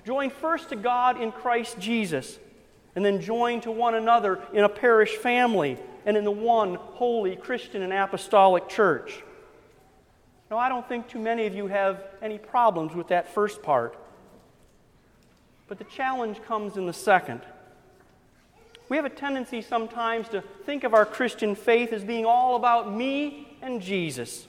Joined 0.05 0.31
first 0.31 0.69
to 0.69 0.77
God 0.77 1.21
in 1.21 1.33
Christ 1.33 1.77
Jesus, 1.77 2.39
and 2.95 3.03
then 3.03 3.19
joined 3.19 3.63
to 3.63 3.71
one 3.71 3.95
another 3.95 4.41
in 4.53 4.63
a 4.63 4.69
parish 4.69 5.17
family 5.17 5.77
and 6.05 6.15
in 6.15 6.23
the 6.23 6.31
one 6.31 6.75
holy 6.75 7.35
Christian 7.35 7.81
and 7.81 7.91
apostolic 7.91 8.69
church. 8.69 9.23
Now, 10.49 10.57
I 10.57 10.69
don't 10.69 10.87
think 10.87 11.09
too 11.09 11.19
many 11.19 11.47
of 11.47 11.53
you 11.55 11.67
have 11.67 12.01
any 12.21 12.37
problems 12.37 12.95
with 12.95 13.09
that 13.09 13.33
first 13.33 13.61
part. 13.61 13.97
But 15.67 15.79
the 15.79 15.85
challenge 15.85 16.41
comes 16.43 16.77
in 16.77 16.85
the 16.85 16.93
second. 16.93 17.41
We 18.87 18.97
have 18.97 19.05
a 19.05 19.09
tendency 19.09 19.61
sometimes 19.61 20.29
to 20.29 20.41
think 20.65 20.83
of 20.83 20.93
our 20.93 21.05
Christian 21.05 21.55
faith 21.55 21.91
as 21.91 22.03
being 22.03 22.25
all 22.25 22.55
about 22.55 22.93
me 22.93 23.57
and 23.61 23.81
Jesus. 23.81 24.47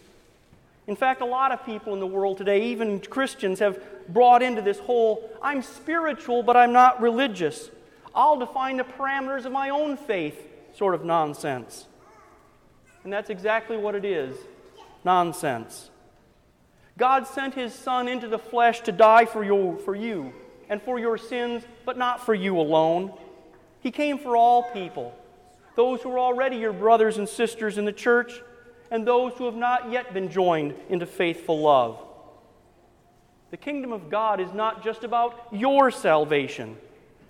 In 0.86 0.94
fact, 0.94 1.20
a 1.20 1.26
lot 1.26 1.52
of 1.52 1.64
people 1.64 1.94
in 1.94 2.00
the 2.00 2.06
world 2.06 2.38
today, 2.38 2.66
even 2.66 3.00
Christians, 3.00 3.58
have 3.58 3.82
brought 4.08 4.42
into 4.42 4.62
this 4.62 4.78
whole 4.78 5.30
I'm 5.42 5.62
spiritual, 5.62 6.42
but 6.42 6.56
I'm 6.56 6.72
not 6.72 7.00
religious. 7.00 7.70
I'll 8.14 8.38
define 8.38 8.76
the 8.76 8.84
parameters 8.84 9.46
of 9.46 9.52
my 9.52 9.70
own 9.70 9.96
faith 9.96 10.38
sort 10.74 10.94
of 10.94 11.04
nonsense. 11.04 11.86
And 13.04 13.12
that's 13.12 13.30
exactly 13.30 13.76
what 13.76 13.94
it 13.94 14.04
is 14.04 14.36
nonsense. 15.04 15.90
God 16.98 17.26
sent 17.26 17.54
his 17.54 17.74
Son 17.74 18.08
into 18.08 18.28
the 18.28 18.38
flesh 18.38 18.80
to 18.82 18.92
die 18.92 19.26
for 19.26 19.44
you, 19.44 19.80
for 19.84 19.94
you 19.94 20.32
and 20.68 20.82
for 20.82 20.98
your 20.98 21.18
sins, 21.18 21.62
but 21.84 21.98
not 21.98 22.24
for 22.24 22.34
you 22.34 22.58
alone. 22.58 23.12
He 23.86 23.92
came 23.92 24.18
for 24.18 24.36
all 24.36 24.64
people 24.72 25.14
those 25.76 26.02
who 26.02 26.10
are 26.10 26.18
already 26.18 26.56
your 26.56 26.72
brothers 26.72 27.18
and 27.18 27.28
sisters 27.28 27.78
in 27.78 27.84
the 27.84 27.92
church, 27.92 28.32
and 28.90 29.06
those 29.06 29.34
who 29.34 29.44
have 29.44 29.54
not 29.54 29.92
yet 29.92 30.12
been 30.12 30.28
joined 30.28 30.74
into 30.88 31.06
faithful 31.06 31.60
love. 31.60 31.96
The 33.52 33.56
kingdom 33.56 33.92
of 33.92 34.10
God 34.10 34.40
is 34.40 34.52
not 34.52 34.82
just 34.82 35.04
about 35.04 35.46
your 35.52 35.92
salvation, 35.92 36.76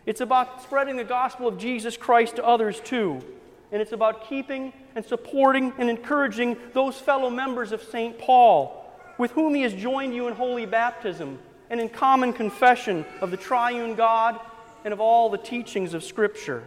it's 0.07 0.23
about 0.23 0.63
spreading 0.63 0.97
the 0.97 1.05
gospel 1.05 1.47
of 1.47 1.59
Jesus 1.59 1.99
Christ 1.99 2.37
to 2.37 2.45
others 2.47 2.81
too. 2.81 3.23
And 3.71 3.83
it's 3.83 3.93
about 3.93 4.27
keeping 4.27 4.73
and 4.95 5.05
supporting 5.05 5.75
and 5.77 5.91
encouraging 5.91 6.57
those 6.73 6.97
fellow 6.99 7.29
members 7.29 7.73
of 7.73 7.83
St. 7.83 8.19
Paul 8.19 8.91
with 9.19 9.33
whom 9.33 9.55
he 9.55 9.61
has 9.61 9.75
joined 9.75 10.15
you 10.15 10.27
in 10.27 10.35
holy 10.35 10.65
baptism 10.65 11.39
and 11.69 11.81
in 11.81 11.91
common 11.91 12.33
confession 12.33 13.05
of 13.21 13.31
the 13.31 13.37
triune 13.37 13.95
God 13.95 14.41
and 14.87 14.93
of 14.93 15.01
all 15.01 15.29
the 15.29 15.37
teachings 15.37 15.95
of 15.95 16.05
Scripture. 16.05 16.63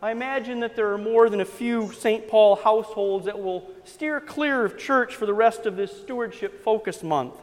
I 0.00 0.12
imagine 0.12 0.60
that 0.60 0.76
there 0.76 0.92
are 0.92 0.98
more 0.98 1.28
than 1.28 1.40
a 1.40 1.44
few 1.44 1.90
St. 1.90 2.28
Paul 2.28 2.54
households 2.54 3.26
that 3.26 3.42
will 3.42 3.68
steer 3.82 4.20
clear 4.20 4.64
of 4.64 4.78
church 4.78 5.16
for 5.16 5.26
the 5.26 5.34
rest 5.34 5.66
of 5.66 5.74
this 5.74 5.90
stewardship 5.90 6.62
focus 6.62 7.02
month, 7.02 7.34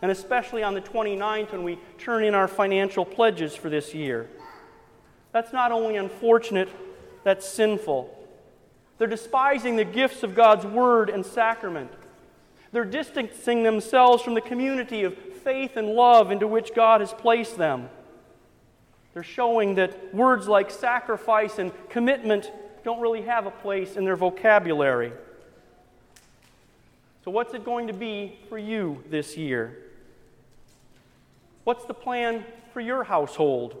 and 0.00 0.10
especially 0.10 0.62
on 0.62 0.72
the 0.72 0.80
29th 0.80 1.52
when 1.52 1.62
we 1.62 1.78
turn 1.98 2.24
in 2.24 2.34
our 2.34 2.48
financial 2.48 3.04
pledges 3.04 3.54
for 3.54 3.68
this 3.68 3.92
year. 3.92 4.30
That's 5.32 5.52
not 5.52 5.70
only 5.70 5.96
unfortunate, 5.96 6.70
that's 7.22 7.46
sinful. 7.46 8.18
They're 8.96 9.08
despising 9.08 9.76
the 9.76 9.84
gifts 9.84 10.22
of 10.22 10.34
God's 10.34 10.64
Word 10.64 11.10
and 11.10 11.26
sacrament. 11.26 11.90
They're 12.72 12.86
distancing 12.86 13.62
themselves 13.62 14.22
from 14.22 14.32
the 14.32 14.40
community 14.40 15.02
of 15.02 15.18
faith 15.44 15.76
and 15.76 15.90
love 15.90 16.30
into 16.30 16.46
which 16.46 16.74
God 16.74 17.02
has 17.02 17.12
placed 17.12 17.58
them. 17.58 17.90
They're 19.16 19.22
showing 19.22 19.76
that 19.76 20.14
words 20.14 20.46
like 20.46 20.70
sacrifice 20.70 21.58
and 21.58 21.72
commitment 21.88 22.52
don't 22.84 23.00
really 23.00 23.22
have 23.22 23.46
a 23.46 23.50
place 23.50 23.96
in 23.96 24.04
their 24.04 24.14
vocabulary. 24.14 25.10
So, 27.24 27.30
what's 27.30 27.54
it 27.54 27.64
going 27.64 27.86
to 27.86 27.94
be 27.94 28.38
for 28.50 28.58
you 28.58 29.02
this 29.08 29.34
year? 29.38 29.78
What's 31.64 31.86
the 31.86 31.94
plan 31.94 32.44
for 32.74 32.82
your 32.82 33.04
household? 33.04 33.74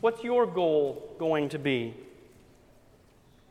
What's 0.00 0.24
your 0.24 0.46
goal 0.46 1.14
going 1.18 1.50
to 1.50 1.58
be? 1.58 1.92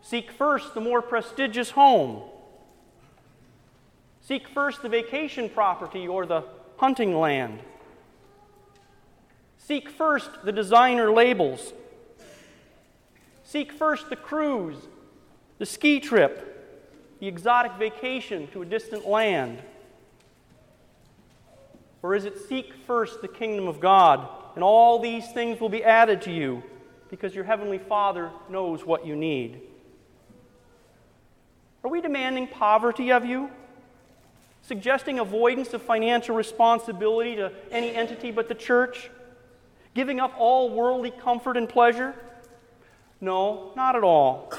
Seek 0.01 0.31
first 0.31 0.73
the 0.73 0.81
more 0.81 1.03
prestigious 1.03 1.69
home 1.69 2.23
Seek 4.27 4.47
first 4.49 4.81
the 4.81 4.89
vacation 4.89 5.47
property 5.47 6.07
or 6.07 6.25
the 6.25 6.43
hunting 6.75 7.17
land. 7.17 7.59
Seek 9.67 9.89
first 9.89 10.29
the 10.45 10.53
designer 10.53 11.11
labels. 11.11 11.73
Seek 13.43 13.73
first 13.73 14.09
the 14.09 14.15
cruise, 14.15 14.77
the 15.57 15.65
ski 15.65 15.99
trip, 15.99 17.19
the 17.19 17.27
exotic 17.27 17.73
vacation 17.73 18.47
to 18.53 18.61
a 18.61 18.65
distant 18.65 19.05
land. 19.05 19.59
Or 22.01 22.15
is 22.15 22.23
it 22.23 22.37
seek 22.47 22.75
first 22.85 23.21
the 23.21 23.27
kingdom 23.27 23.67
of 23.67 23.81
God, 23.81 24.29
and 24.55 24.63
all 24.63 24.99
these 24.99 25.27
things 25.33 25.59
will 25.59 25.67
be 25.67 25.83
added 25.83 26.21
to 26.21 26.31
you 26.31 26.63
because 27.09 27.35
your 27.35 27.43
heavenly 27.43 27.77
Father 27.77 28.31
knows 28.49 28.85
what 28.85 29.05
you 29.05 29.17
need? 29.17 29.59
Are 31.83 31.91
we 31.91 31.99
demanding 31.99 32.47
poverty 32.47 33.11
of 33.11 33.25
you? 33.25 33.49
suggesting 34.61 35.17
avoidance 35.19 35.73
of 35.73 35.81
financial 35.81 36.35
responsibility 36.35 37.37
to 37.37 37.49
any 37.71 37.95
entity 37.95 38.31
but 38.31 38.49
the 38.49 38.55
church, 38.55 39.09
giving 39.97 40.21
up 40.21 40.33
all 40.37 40.69
worldly 40.69 41.11
comfort 41.11 41.57
and 41.57 41.67
pleasure? 41.67 42.15
No, 43.19 43.73
not 43.75 43.97
at 43.97 44.03
all. 44.03 44.53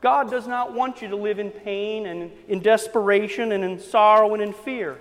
God 0.00 0.30
does 0.30 0.48
not 0.48 0.72
want 0.72 1.00
you 1.00 1.08
to 1.08 1.16
live 1.16 1.38
in 1.38 1.50
pain 1.50 2.06
and 2.06 2.32
in 2.48 2.58
desperation 2.58 3.52
and 3.52 3.62
in 3.62 3.78
sorrow 3.78 4.34
and 4.34 4.42
in 4.42 4.52
fear. 4.52 4.98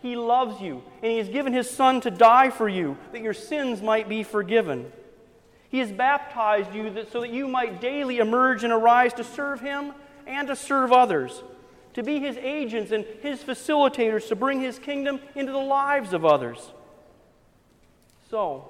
He 0.00 0.16
loves 0.16 0.60
you, 0.60 0.82
and 1.02 1.12
He 1.12 1.18
has 1.18 1.28
given 1.28 1.52
His 1.52 1.70
Son 1.70 2.00
to 2.00 2.10
die 2.10 2.50
for 2.50 2.68
you, 2.68 2.96
that 3.12 3.22
your 3.22 3.34
sins 3.34 3.80
might 3.80 4.08
be 4.08 4.24
forgiven. 4.24 4.90
He 5.68 5.78
has 5.78 5.92
baptized 5.92 6.74
you 6.74 6.90
that, 6.90 7.12
so 7.12 7.20
that 7.20 7.30
you 7.30 7.46
might 7.46 7.80
daily 7.80 8.18
emerge 8.18 8.64
and 8.64 8.72
arise 8.72 9.12
to 9.14 9.22
serve 9.22 9.60
Him 9.60 9.92
and 10.26 10.48
to 10.48 10.56
serve 10.56 10.90
others 10.90 11.42
to 11.98 12.04
be 12.04 12.20
his 12.20 12.36
agents 12.36 12.92
and 12.92 13.04
his 13.22 13.40
facilitators 13.40 14.28
to 14.28 14.36
bring 14.36 14.60
his 14.60 14.78
kingdom 14.78 15.18
into 15.34 15.50
the 15.50 15.58
lives 15.58 16.12
of 16.12 16.24
others. 16.24 16.70
So, 18.30 18.68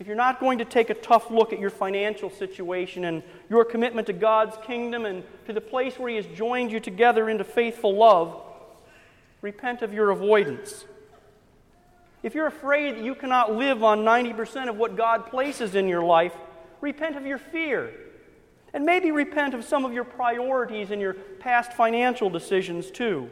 if 0.00 0.06
you're 0.06 0.16
not 0.16 0.40
going 0.40 0.58
to 0.58 0.64
take 0.64 0.88
a 0.88 0.94
tough 0.94 1.30
look 1.30 1.52
at 1.52 1.60
your 1.60 1.68
financial 1.68 2.30
situation 2.30 3.04
and 3.04 3.22
your 3.50 3.66
commitment 3.66 4.06
to 4.06 4.14
God's 4.14 4.56
kingdom 4.66 5.04
and 5.04 5.22
to 5.46 5.52
the 5.52 5.60
place 5.60 5.98
where 5.98 6.08
He 6.08 6.16
has 6.16 6.26
joined 6.26 6.72
you 6.72 6.80
together 6.80 7.28
into 7.28 7.44
faithful 7.44 7.94
love, 7.94 8.40
repent 9.42 9.82
of 9.82 9.92
your 9.92 10.08
avoidance. 10.08 10.86
If 12.22 12.34
you're 12.34 12.46
afraid 12.46 12.96
that 12.96 13.04
you 13.04 13.14
cannot 13.14 13.54
live 13.54 13.84
on 13.84 14.00
90% 14.00 14.70
of 14.70 14.76
what 14.76 14.96
God 14.96 15.26
places 15.26 15.74
in 15.74 15.86
your 15.86 16.02
life, 16.02 16.34
repent 16.80 17.16
of 17.16 17.26
your 17.26 17.38
fear 17.38 17.92
and 18.72 18.84
maybe 18.84 19.10
repent 19.10 19.52
of 19.52 19.64
some 19.64 19.84
of 19.84 19.92
your 19.92 20.04
priorities 20.04 20.90
and 20.90 21.00
your 21.00 21.14
past 21.14 21.72
financial 21.74 22.30
decisions 22.30 22.90
too. 22.90 23.30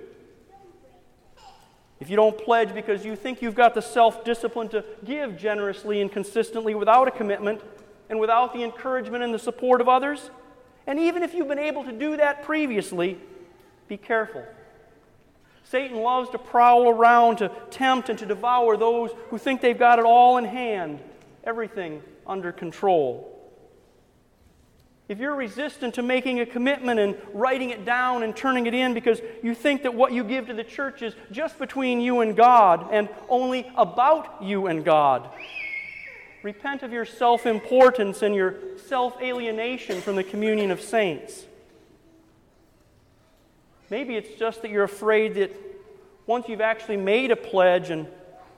If 2.01 2.11
you 2.11 2.17
don't 2.17 2.39
pledge 2.39 2.75
because 2.75 3.05
you 3.05 3.17
think 3.17 3.43
you've 3.43 3.55
got 3.55 3.75
the 3.75 3.83
self 3.83 4.25
discipline 4.25 4.69
to 4.69 4.85
give 5.05 5.37
generously 5.37 6.01
and 6.01 6.11
consistently 6.11 6.75
without 6.75 7.09
a 7.09 7.11
commitment 7.11 7.61
and 8.09 8.21
without 8.21 8.53
the 8.53 8.63
encouragement 8.63 9.25
and 9.25 9.35
the 9.35 9.39
support 9.39 9.81
of 9.81 9.89
others, 9.89 10.31
and 10.87 10.99
even 10.99 11.23
if 11.23 11.35
you've 11.35 11.49
been 11.49 11.59
able 11.59 11.85
to 11.85 11.93
do 11.93 12.17
that 12.17 12.45
previously, 12.45 13.19
be 13.89 13.97
careful. 13.97 14.45
Satan 15.65 15.99
loves 15.99 16.31
to 16.31 16.39
prowl 16.39 16.89
around 16.89 17.37
to 17.39 17.51
tempt 17.71 18.09
and 18.09 18.19
to 18.19 18.27
devour 18.27 18.77
those 18.77 19.11
who 19.29 19.37
think 19.37 19.61
they've 19.61 19.79
got 19.79 19.99
it 19.99 20.07
all 20.07 20.39
in 20.39 20.45
hand, 20.45 21.01
everything 21.45 22.03
under 22.27 22.53
control. 22.53 23.38
If 25.09 25.19
you're 25.19 25.35
resistant 25.35 25.95
to 25.95 26.03
making 26.03 26.41
a 26.41 26.47
commitment 26.47 27.01
and 27.01 27.17
writing 27.33 27.71
it 27.71 27.85
down 27.85 28.23
and 28.23 28.37
turning 28.37 28.67
it 28.67 28.75
in 28.75 28.93
because 28.93 29.23
you 29.43 29.55
think 29.55 29.83
that 29.83 29.95
what 29.95 30.13
you 30.13 30.23
give 30.23 30.47
to 30.49 30.55
the 30.55 30.65
church 30.65 31.01
is 31.01 31.15
just 31.33 31.59
between 31.59 32.01
you 32.01 32.21
and 32.21 32.37
God 32.37 32.89
and 32.93 33.09
only 33.29 33.71
about 33.75 34.43
you 34.43 34.67
and 34.67 34.85
God, 34.85 35.31
Repent 36.43 36.83
of 36.83 36.93
your 36.93 37.05
self 37.05 37.47
importance 37.47 38.23
and 38.23 38.35
your 38.35 38.55
self 38.87 39.21
alienation 39.21 40.01
from 40.01 40.17
the 40.17 40.23
communion 40.23 40.71
of 40.71 40.81
saints. 40.81 41.45
Maybe 43.91 44.17
it's 44.17 44.39
just 44.39 44.63
that 44.63 44.71
you're 44.71 44.85
afraid 44.85 45.35
that 45.35 45.51
once 46.27 46.49
you've 46.49 46.61
actually 46.61 46.99
made 46.99 47.31
a 47.31 47.37
pledge 47.37 47.91
and 47.91 48.07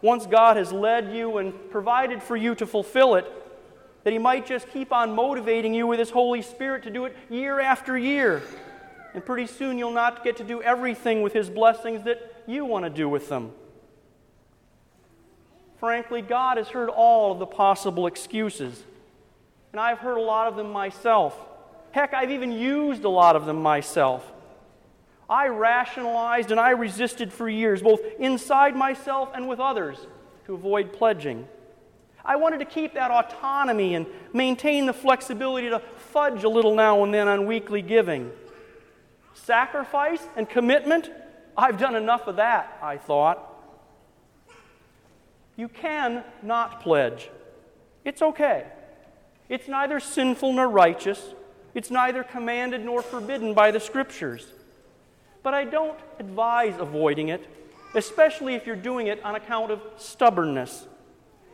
once 0.02 0.26
God 0.26 0.56
has 0.56 0.72
led 0.72 1.14
you 1.14 1.38
and 1.38 1.54
provided 1.70 2.22
for 2.22 2.36
you 2.36 2.54
to 2.56 2.66
fulfill 2.66 3.14
it, 3.14 3.26
that 4.04 4.12
He 4.12 4.18
might 4.18 4.46
just 4.46 4.68
keep 4.70 4.92
on 4.92 5.14
motivating 5.14 5.74
you 5.74 5.86
with 5.86 5.98
His 5.98 6.10
Holy 6.10 6.42
Spirit 6.42 6.82
to 6.84 6.90
do 6.90 7.04
it 7.04 7.16
year 7.28 7.60
after 7.60 7.96
year. 7.96 8.42
And 9.14 9.24
pretty 9.24 9.46
soon 9.46 9.78
you'll 9.78 9.90
not 9.90 10.22
get 10.22 10.36
to 10.38 10.44
do 10.44 10.62
everything 10.62 11.22
with 11.22 11.32
His 11.32 11.50
blessings 11.50 12.04
that 12.04 12.42
you 12.46 12.64
want 12.64 12.84
to 12.84 12.90
do 12.90 13.08
with 13.08 13.28
them. 13.28 13.52
Frankly, 15.78 16.20
God 16.20 16.58
has 16.58 16.68
heard 16.68 16.90
all 16.90 17.32
of 17.32 17.38
the 17.38 17.46
possible 17.46 18.06
excuses. 18.06 18.84
And 19.72 19.80
I've 19.80 19.98
heard 19.98 20.16
a 20.16 20.22
lot 20.22 20.48
of 20.48 20.56
them 20.56 20.70
myself. 20.70 21.38
Heck, 21.92 22.12
I've 22.12 22.30
even 22.30 22.52
used 22.52 23.04
a 23.04 23.08
lot 23.08 23.36
of 23.36 23.46
them 23.46 23.62
myself. 23.62 24.30
I 25.28 25.46
rationalized 25.46 26.50
and 26.50 26.58
I 26.58 26.70
resisted 26.70 27.32
for 27.32 27.48
years, 27.48 27.82
both 27.82 28.00
inside 28.18 28.74
myself 28.74 29.30
and 29.32 29.48
with 29.48 29.60
others, 29.60 29.96
to 30.46 30.54
avoid 30.54 30.92
pledging. 30.92 31.46
I 32.30 32.36
wanted 32.36 32.58
to 32.58 32.64
keep 32.64 32.94
that 32.94 33.10
autonomy 33.10 33.96
and 33.96 34.06
maintain 34.32 34.86
the 34.86 34.92
flexibility 34.92 35.68
to 35.68 35.80
fudge 35.80 36.44
a 36.44 36.48
little 36.48 36.76
now 36.76 37.02
and 37.02 37.12
then 37.12 37.26
on 37.26 37.44
weekly 37.44 37.82
giving. 37.82 38.30
Sacrifice 39.34 40.20
and 40.36 40.48
commitment, 40.48 41.10
I've 41.56 41.76
done 41.76 41.96
enough 41.96 42.28
of 42.28 42.36
that, 42.36 42.78
I 42.80 42.98
thought. 42.98 43.44
You 45.56 45.66
can 45.66 46.22
not 46.40 46.82
pledge. 46.82 47.28
It's 48.04 48.22
okay. 48.22 48.66
It's 49.48 49.66
neither 49.66 49.98
sinful 49.98 50.52
nor 50.52 50.68
righteous. 50.68 51.34
It's 51.74 51.90
neither 51.90 52.22
commanded 52.22 52.84
nor 52.84 53.02
forbidden 53.02 53.54
by 53.54 53.72
the 53.72 53.80
Scriptures. 53.80 54.46
But 55.42 55.54
I 55.54 55.64
don't 55.64 55.98
advise 56.20 56.76
avoiding 56.78 57.30
it, 57.30 57.44
especially 57.96 58.54
if 58.54 58.68
you're 58.68 58.76
doing 58.76 59.08
it 59.08 59.20
on 59.24 59.34
account 59.34 59.72
of 59.72 59.82
stubbornness. 59.96 60.86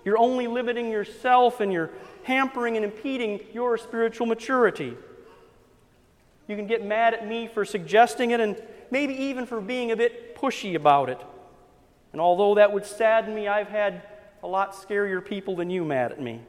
You're 0.07 0.19
only 0.19 0.47
limiting 0.47 0.89
yourself 0.89 1.61
and 1.61 1.73
you're 1.73 1.91
hampering 2.23 2.77
and 2.77 2.85
impeding 2.85 3.41
your 3.53 3.77
spiritual 3.77 4.29
maturity. 4.29 4.97
You 6.47 6.55
can 6.55 6.69
get 6.69 6.85
mad 6.85 7.13
at 7.13 7.27
me 7.27 7.49
for 7.49 7.65
suggesting 7.65 8.31
it 8.31 8.39
and 8.39 8.57
maybe 8.93 9.15
even 9.15 9.47
for 9.47 9.61
being 9.61 9.91
a 9.91 9.97
bit 9.97 10.37
pushy 10.37 10.77
about 10.77 11.11
it. 11.11 11.21
And 12.13 12.21
although 12.21 12.55
that 12.55 12.73
would 12.73 12.87
sadden 12.87 13.35
me, 13.35 13.49
I've 13.49 13.67
had 13.67 14.03
a 14.45 14.47
lot 14.47 14.75
scarier 14.75 15.23
people 15.25 15.57
than 15.57 15.71
you 15.71 15.85
mad 15.85 16.13
at 16.13 16.21
me. 16.21 16.41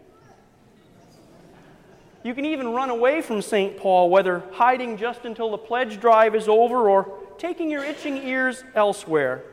You 2.23 2.35
can 2.35 2.45
even 2.45 2.73
run 2.73 2.91
away 2.91 3.23
from 3.23 3.41
St. 3.41 3.75
Paul, 3.75 4.11
whether 4.11 4.43
hiding 4.51 4.97
just 4.97 5.25
until 5.25 5.49
the 5.49 5.57
pledge 5.57 5.99
drive 5.99 6.35
is 6.35 6.47
over 6.47 6.87
or 6.87 7.17
taking 7.39 7.71
your 7.71 7.83
itching 7.83 8.17
ears 8.17 8.63
elsewhere. 8.75 9.43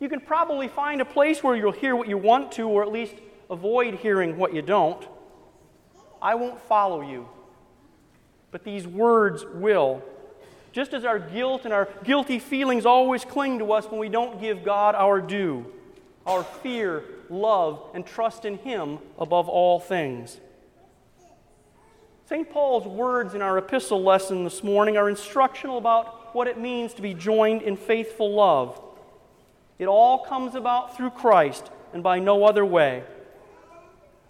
You 0.00 0.08
can 0.08 0.20
probably 0.20 0.66
find 0.66 1.02
a 1.02 1.04
place 1.04 1.42
where 1.42 1.54
you'll 1.54 1.72
hear 1.72 1.94
what 1.94 2.08
you 2.08 2.16
want 2.16 2.52
to, 2.52 2.66
or 2.66 2.82
at 2.82 2.90
least 2.90 3.14
avoid 3.50 3.96
hearing 3.96 4.38
what 4.38 4.54
you 4.54 4.62
don't. 4.62 5.06
I 6.22 6.34
won't 6.34 6.58
follow 6.62 7.02
you, 7.02 7.28
but 8.50 8.64
these 8.64 8.86
words 8.86 9.44
will. 9.44 10.02
Just 10.72 10.94
as 10.94 11.04
our 11.04 11.18
guilt 11.18 11.62
and 11.64 11.74
our 11.74 11.88
guilty 12.02 12.38
feelings 12.38 12.86
always 12.86 13.24
cling 13.24 13.58
to 13.58 13.72
us 13.72 13.86
when 13.86 14.00
we 14.00 14.08
don't 14.08 14.40
give 14.40 14.64
God 14.64 14.94
our 14.94 15.20
due, 15.20 15.66
our 16.24 16.44
fear, 16.44 17.04
love, 17.28 17.82
and 17.92 18.06
trust 18.06 18.44
in 18.46 18.56
Him 18.58 18.98
above 19.18 19.48
all 19.48 19.80
things. 19.80 20.38
St. 22.26 22.48
Paul's 22.48 22.86
words 22.86 23.34
in 23.34 23.42
our 23.42 23.58
epistle 23.58 24.02
lesson 24.02 24.44
this 24.44 24.62
morning 24.62 24.96
are 24.96 25.10
instructional 25.10 25.76
about 25.76 26.34
what 26.34 26.46
it 26.46 26.58
means 26.58 26.94
to 26.94 27.02
be 27.02 27.12
joined 27.12 27.60
in 27.60 27.76
faithful 27.76 28.32
love. 28.32 28.80
It 29.80 29.86
all 29.86 30.18
comes 30.18 30.54
about 30.54 30.94
through 30.94 31.10
Christ 31.10 31.70
and 31.94 32.02
by 32.02 32.18
no 32.18 32.44
other 32.44 32.66
way. 32.66 33.02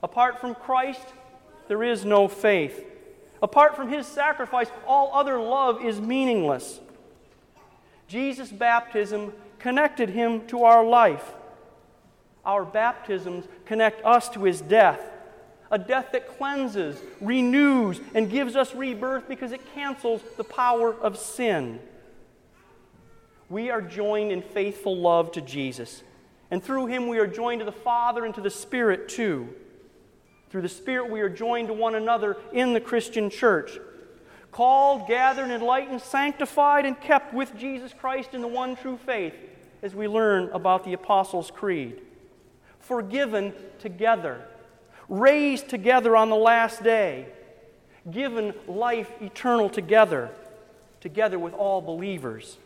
Apart 0.00 0.40
from 0.40 0.54
Christ, 0.54 1.04
there 1.66 1.82
is 1.82 2.04
no 2.04 2.28
faith. 2.28 2.86
Apart 3.42 3.74
from 3.74 3.88
his 3.88 4.06
sacrifice, 4.06 4.68
all 4.86 5.10
other 5.12 5.40
love 5.40 5.84
is 5.84 6.00
meaningless. 6.00 6.78
Jesus' 8.06 8.50
baptism 8.50 9.32
connected 9.58 10.10
him 10.10 10.46
to 10.46 10.62
our 10.62 10.84
life. 10.84 11.32
Our 12.44 12.64
baptisms 12.64 13.44
connect 13.66 14.04
us 14.06 14.28
to 14.30 14.44
his 14.44 14.62
death 14.62 15.00
a 15.72 15.78
death 15.78 16.08
that 16.10 16.36
cleanses, 16.36 17.00
renews, 17.20 18.00
and 18.12 18.28
gives 18.28 18.56
us 18.56 18.74
rebirth 18.74 19.28
because 19.28 19.52
it 19.52 19.60
cancels 19.72 20.20
the 20.36 20.42
power 20.42 20.92
of 20.94 21.16
sin 21.16 21.78
we 23.50 23.68
are 23.68 23.82
joined 23.82 24.30
in 24.30 24.40
faithful 24.40 24.96
love 24.96 25.32
to 25.32 25.40
Jesus. 25.40 26.02
And 26.50 26.62
through 26.62 26.86
him, 26.86 27.08
we 27.08 27.18
are 27.18 27.26
joined 27.26 27.58
to 27.58 27.64
the 27.64 27.72
Father 27.72 28.24
and 28.24 28.34
to 28.36 28.40
the 28.40 28.48
Spirit 28.48 29.08
too. 29.08 29.48
Through 30.48 30.62
the 30.62 30.68
Spirit, 30.68 31.10
we 31.10 31.20
are 31.20 31.28
joined 31.28 31.68
to 31.68 31.74
one 31.74 31.96
another 31.96 32.36
in 32.52 32.72
the 32.72 32.80
Christian 32.80 33.28
church. 33.28 33.78
Called, 34.52 35.06
gathered, 35.06 35.50
enlightened, 35.50 36.00
sanctified, 36.00 36.86
and 36.86 37.00
kept 37.00 37.34
with 37.34 37.56
Jesus 37.56 37.92
Christ 37.92 38.34
in 38.34 38.40
the 38.40 38.48
one 38.48 38.76
true 38.76 38.98
faith 39.04 39.34
as 39.82 39.94
we 39.94 40.08
learn 40.08 40.50
about 40.52 40.84
the 40.84 40.92
Apostles' 40.92 41.50
Creed. 41.50 42.00
Forgiven 42.80 43.52
together, 43.78 44.44
raised 45.08 45.68
together 45.68 46.16
on 46.16 46.30
the 46.30 46.36
last 46.36 46.82
day, 46.82 47.26
given 48.10 48.54
life 48.66 49.10
eternal 49.20 49.68
together, 49.68 50.30
together 51.00 51.38
with 51.38 51.54
all 51.54 51.80
believers. 51.80 52.56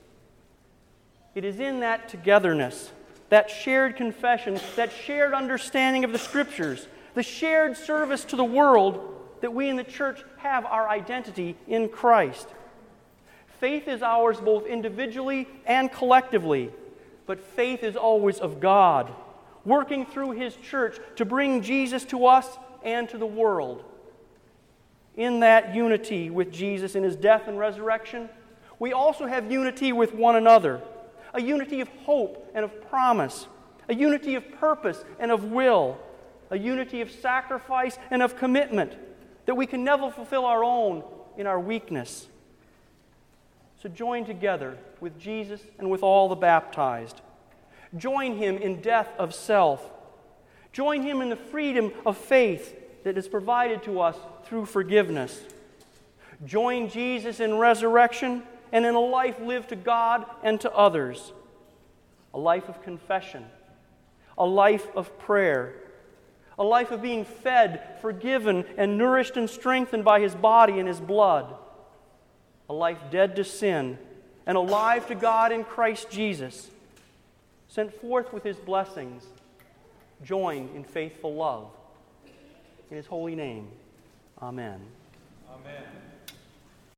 It 1.35 1.45
is 1.45 1.59
in 1.59 1.81
that 1.81 2.09
togetherness, 2.09 2.93
that 3.29 3.51
shared 3.51 3.97
confession, 3.97 4.61
that 4.77 4.93
shared 4.93 5.35
understanding 5.35 6.05
of 6.05 6.13
the 6.13 6.19
Scriptures, 6.19 6.87
the 7.15 7.23
shared 7.23 7.77
service 7.77 8.25
to 8.27 8.37
the 8.37 8.45
world 8.45 9.11
that 9.41 9.53
we 9.53 9.69
in 9.69 9.77
the 9.77 9.85
church 9.85 10.25
have 10.39 10.65
our 10.65 10.89
identity 10.89 11.57
in 11.67 11.89
Christ. 11.89 12.49
Faith 13.59 13.89
is 13.89 14.03
ours 14.03 14.41
both 14.41 14.67
individually 14.67 15.49
and 15.67 15.91
collectively, 15.91 16.71
but 17.27 17.41
faith 17.41 17.83
is 17.83 17.97
always 17.97 18.39
of 18.39 18.61
God, 18.61 19.13
working 19.65 20.07
through 20.07 20.33
His 20.33 20.55
church 20.57 20.99
to 21.17 21.25
bring 21.25 21.63
Jesus 21.63 22.05
to 22.07 22.27
us 22.27 22.47
and 22.85 23.09
to 23.09 23.19
the 23.19 23.27
world. 23.27 23.83
In 25.17 25.41
that 25.41 25.75
unity 25.75 26.31
with 26.31 26.53
Jesus 26.53 26.95
in 26.95 27.03
His 27.03 27.17
death 27.17 27.49
and 27.49 27.59
resurrection, 27.59 28.29
we 28.79 28.93
also 28.93 29.27
have 29.27 29.51
unity 29.51 29.93
with 29.93 30.15
one 30.15 30.37
another 30.37 30.81
a 31.35 31.43
unity 31.43 31.81
of 31.81 31.89
hope 32.05 32.51
and 32.55 32.65
of 32.65 32.89
promise, 32.89 33.47
a 33.89 33.95
unity 33.95 34.37
of 34.37 34.51
purpose 34.53 35.05
and 35.19 35.31
of 35.31 35.45
will, 35.45 35.99
a 36.51 36.59
unity 36.59 37.01
of 37.01 37.11
sacrifice 37.11 37.99
and 38.11 38.23
of 38.23 38.37
commitment 38.37 38.95
that 39.47 39.55
we 39.55 39.67
can 39.67 39.85
never 39.85 40.11
fulfill 40.11 40.47
our 40.47 40.65
own 40.65 41.03
in 41.37 41.47
our 41.47 41.61
weakness. 41.61 42.29
So 43.83 43.89
join 43.89 44.25
together 44.25 44.79
with 45.01 45.19
Jesus 45.19 45.61
and 45.79 45.91
with 45.91 46.03
all 46.03 46.29
the 46.29 46.37
baptized. 46.37 47.21
Join 47.97 48.37
him 48.37 48.57
in 48.57 48.81
death 48.81 49.09
of 49.19 49.35
self. 49.35 49.91
Join 50.73 51.03
him 51.03 51.21
in 51.21 51.29
the 51.29 51.37
freedom 51.37 51.93
of 52.07 52.17
faith 52.17 52.75
that 53.05 53.19
is 53.19 53.29
provided 53.29 53.83
to 53.83 54.01
us 54.01 54.17
through 54.45 54.67
forgiveness. 54.67 55.39
Join 56.47 56.89
Jesus 56.89 57.41
in 57.41 57.57
resurrection 57.59 58.43
and 58.75 58.85
in 58.85 58.97
a 58.97 59.01
life 59.01 59.39
lived 59.39 59.69
to 59.69 59.77
God 59.77 60.27
and 60.43 60.61
to 60.61 60.73
others. 60.73 61.33
A 62.35 62.39
life 62.39 62.69
of 62.69 62.83
confession, 62.83 63.47
a 64.37 64.45
life 64.45 64.89
of 64.97 65.17
prayer, 65.21 65.75
a 66.59 66.65
life 66.65 66.91
of 66.91 67.01
being 67.01 67.25
fed, 67.25 67.99
forgiven, 68.03 68.65
and 68.77 68.99
nourished 68.99 69.37
and 69.37 69.49
strengthened 69.49 70.05
by 70.05 70.19
His 70.19 70.35
body 70.35 70.81
and 70.81 70.89
His 70.89 71.01
blood, 71.01 71.55
a 72.69 72.73
life 72.73 72.99
dead 73.13 73.37
to 73.37 73.45
sin 73.45 73.97
and 74.45 74.57
alive 74.57 75.07
to 75.07 75.15
God 75.15 75.53
in 75.53 75.63
Christ 75.63 76.11
Jesus, 76.11 76.69
sent 77.69 77.95
forth 77.95 78.33
with 78.33 78.43
His 78.43 78.57
blessings, 78.57 79.25
joined 80.25 80.75
in 80.75 80.83
faithful 80.83 81.33
love. 81.33 81.69
In 82.91 82.97
His 82.97 83.07
holy 83.07 83.37
name, 83.37 83.69
Amen. 84.43 84.81
Amen. 85.49 86.04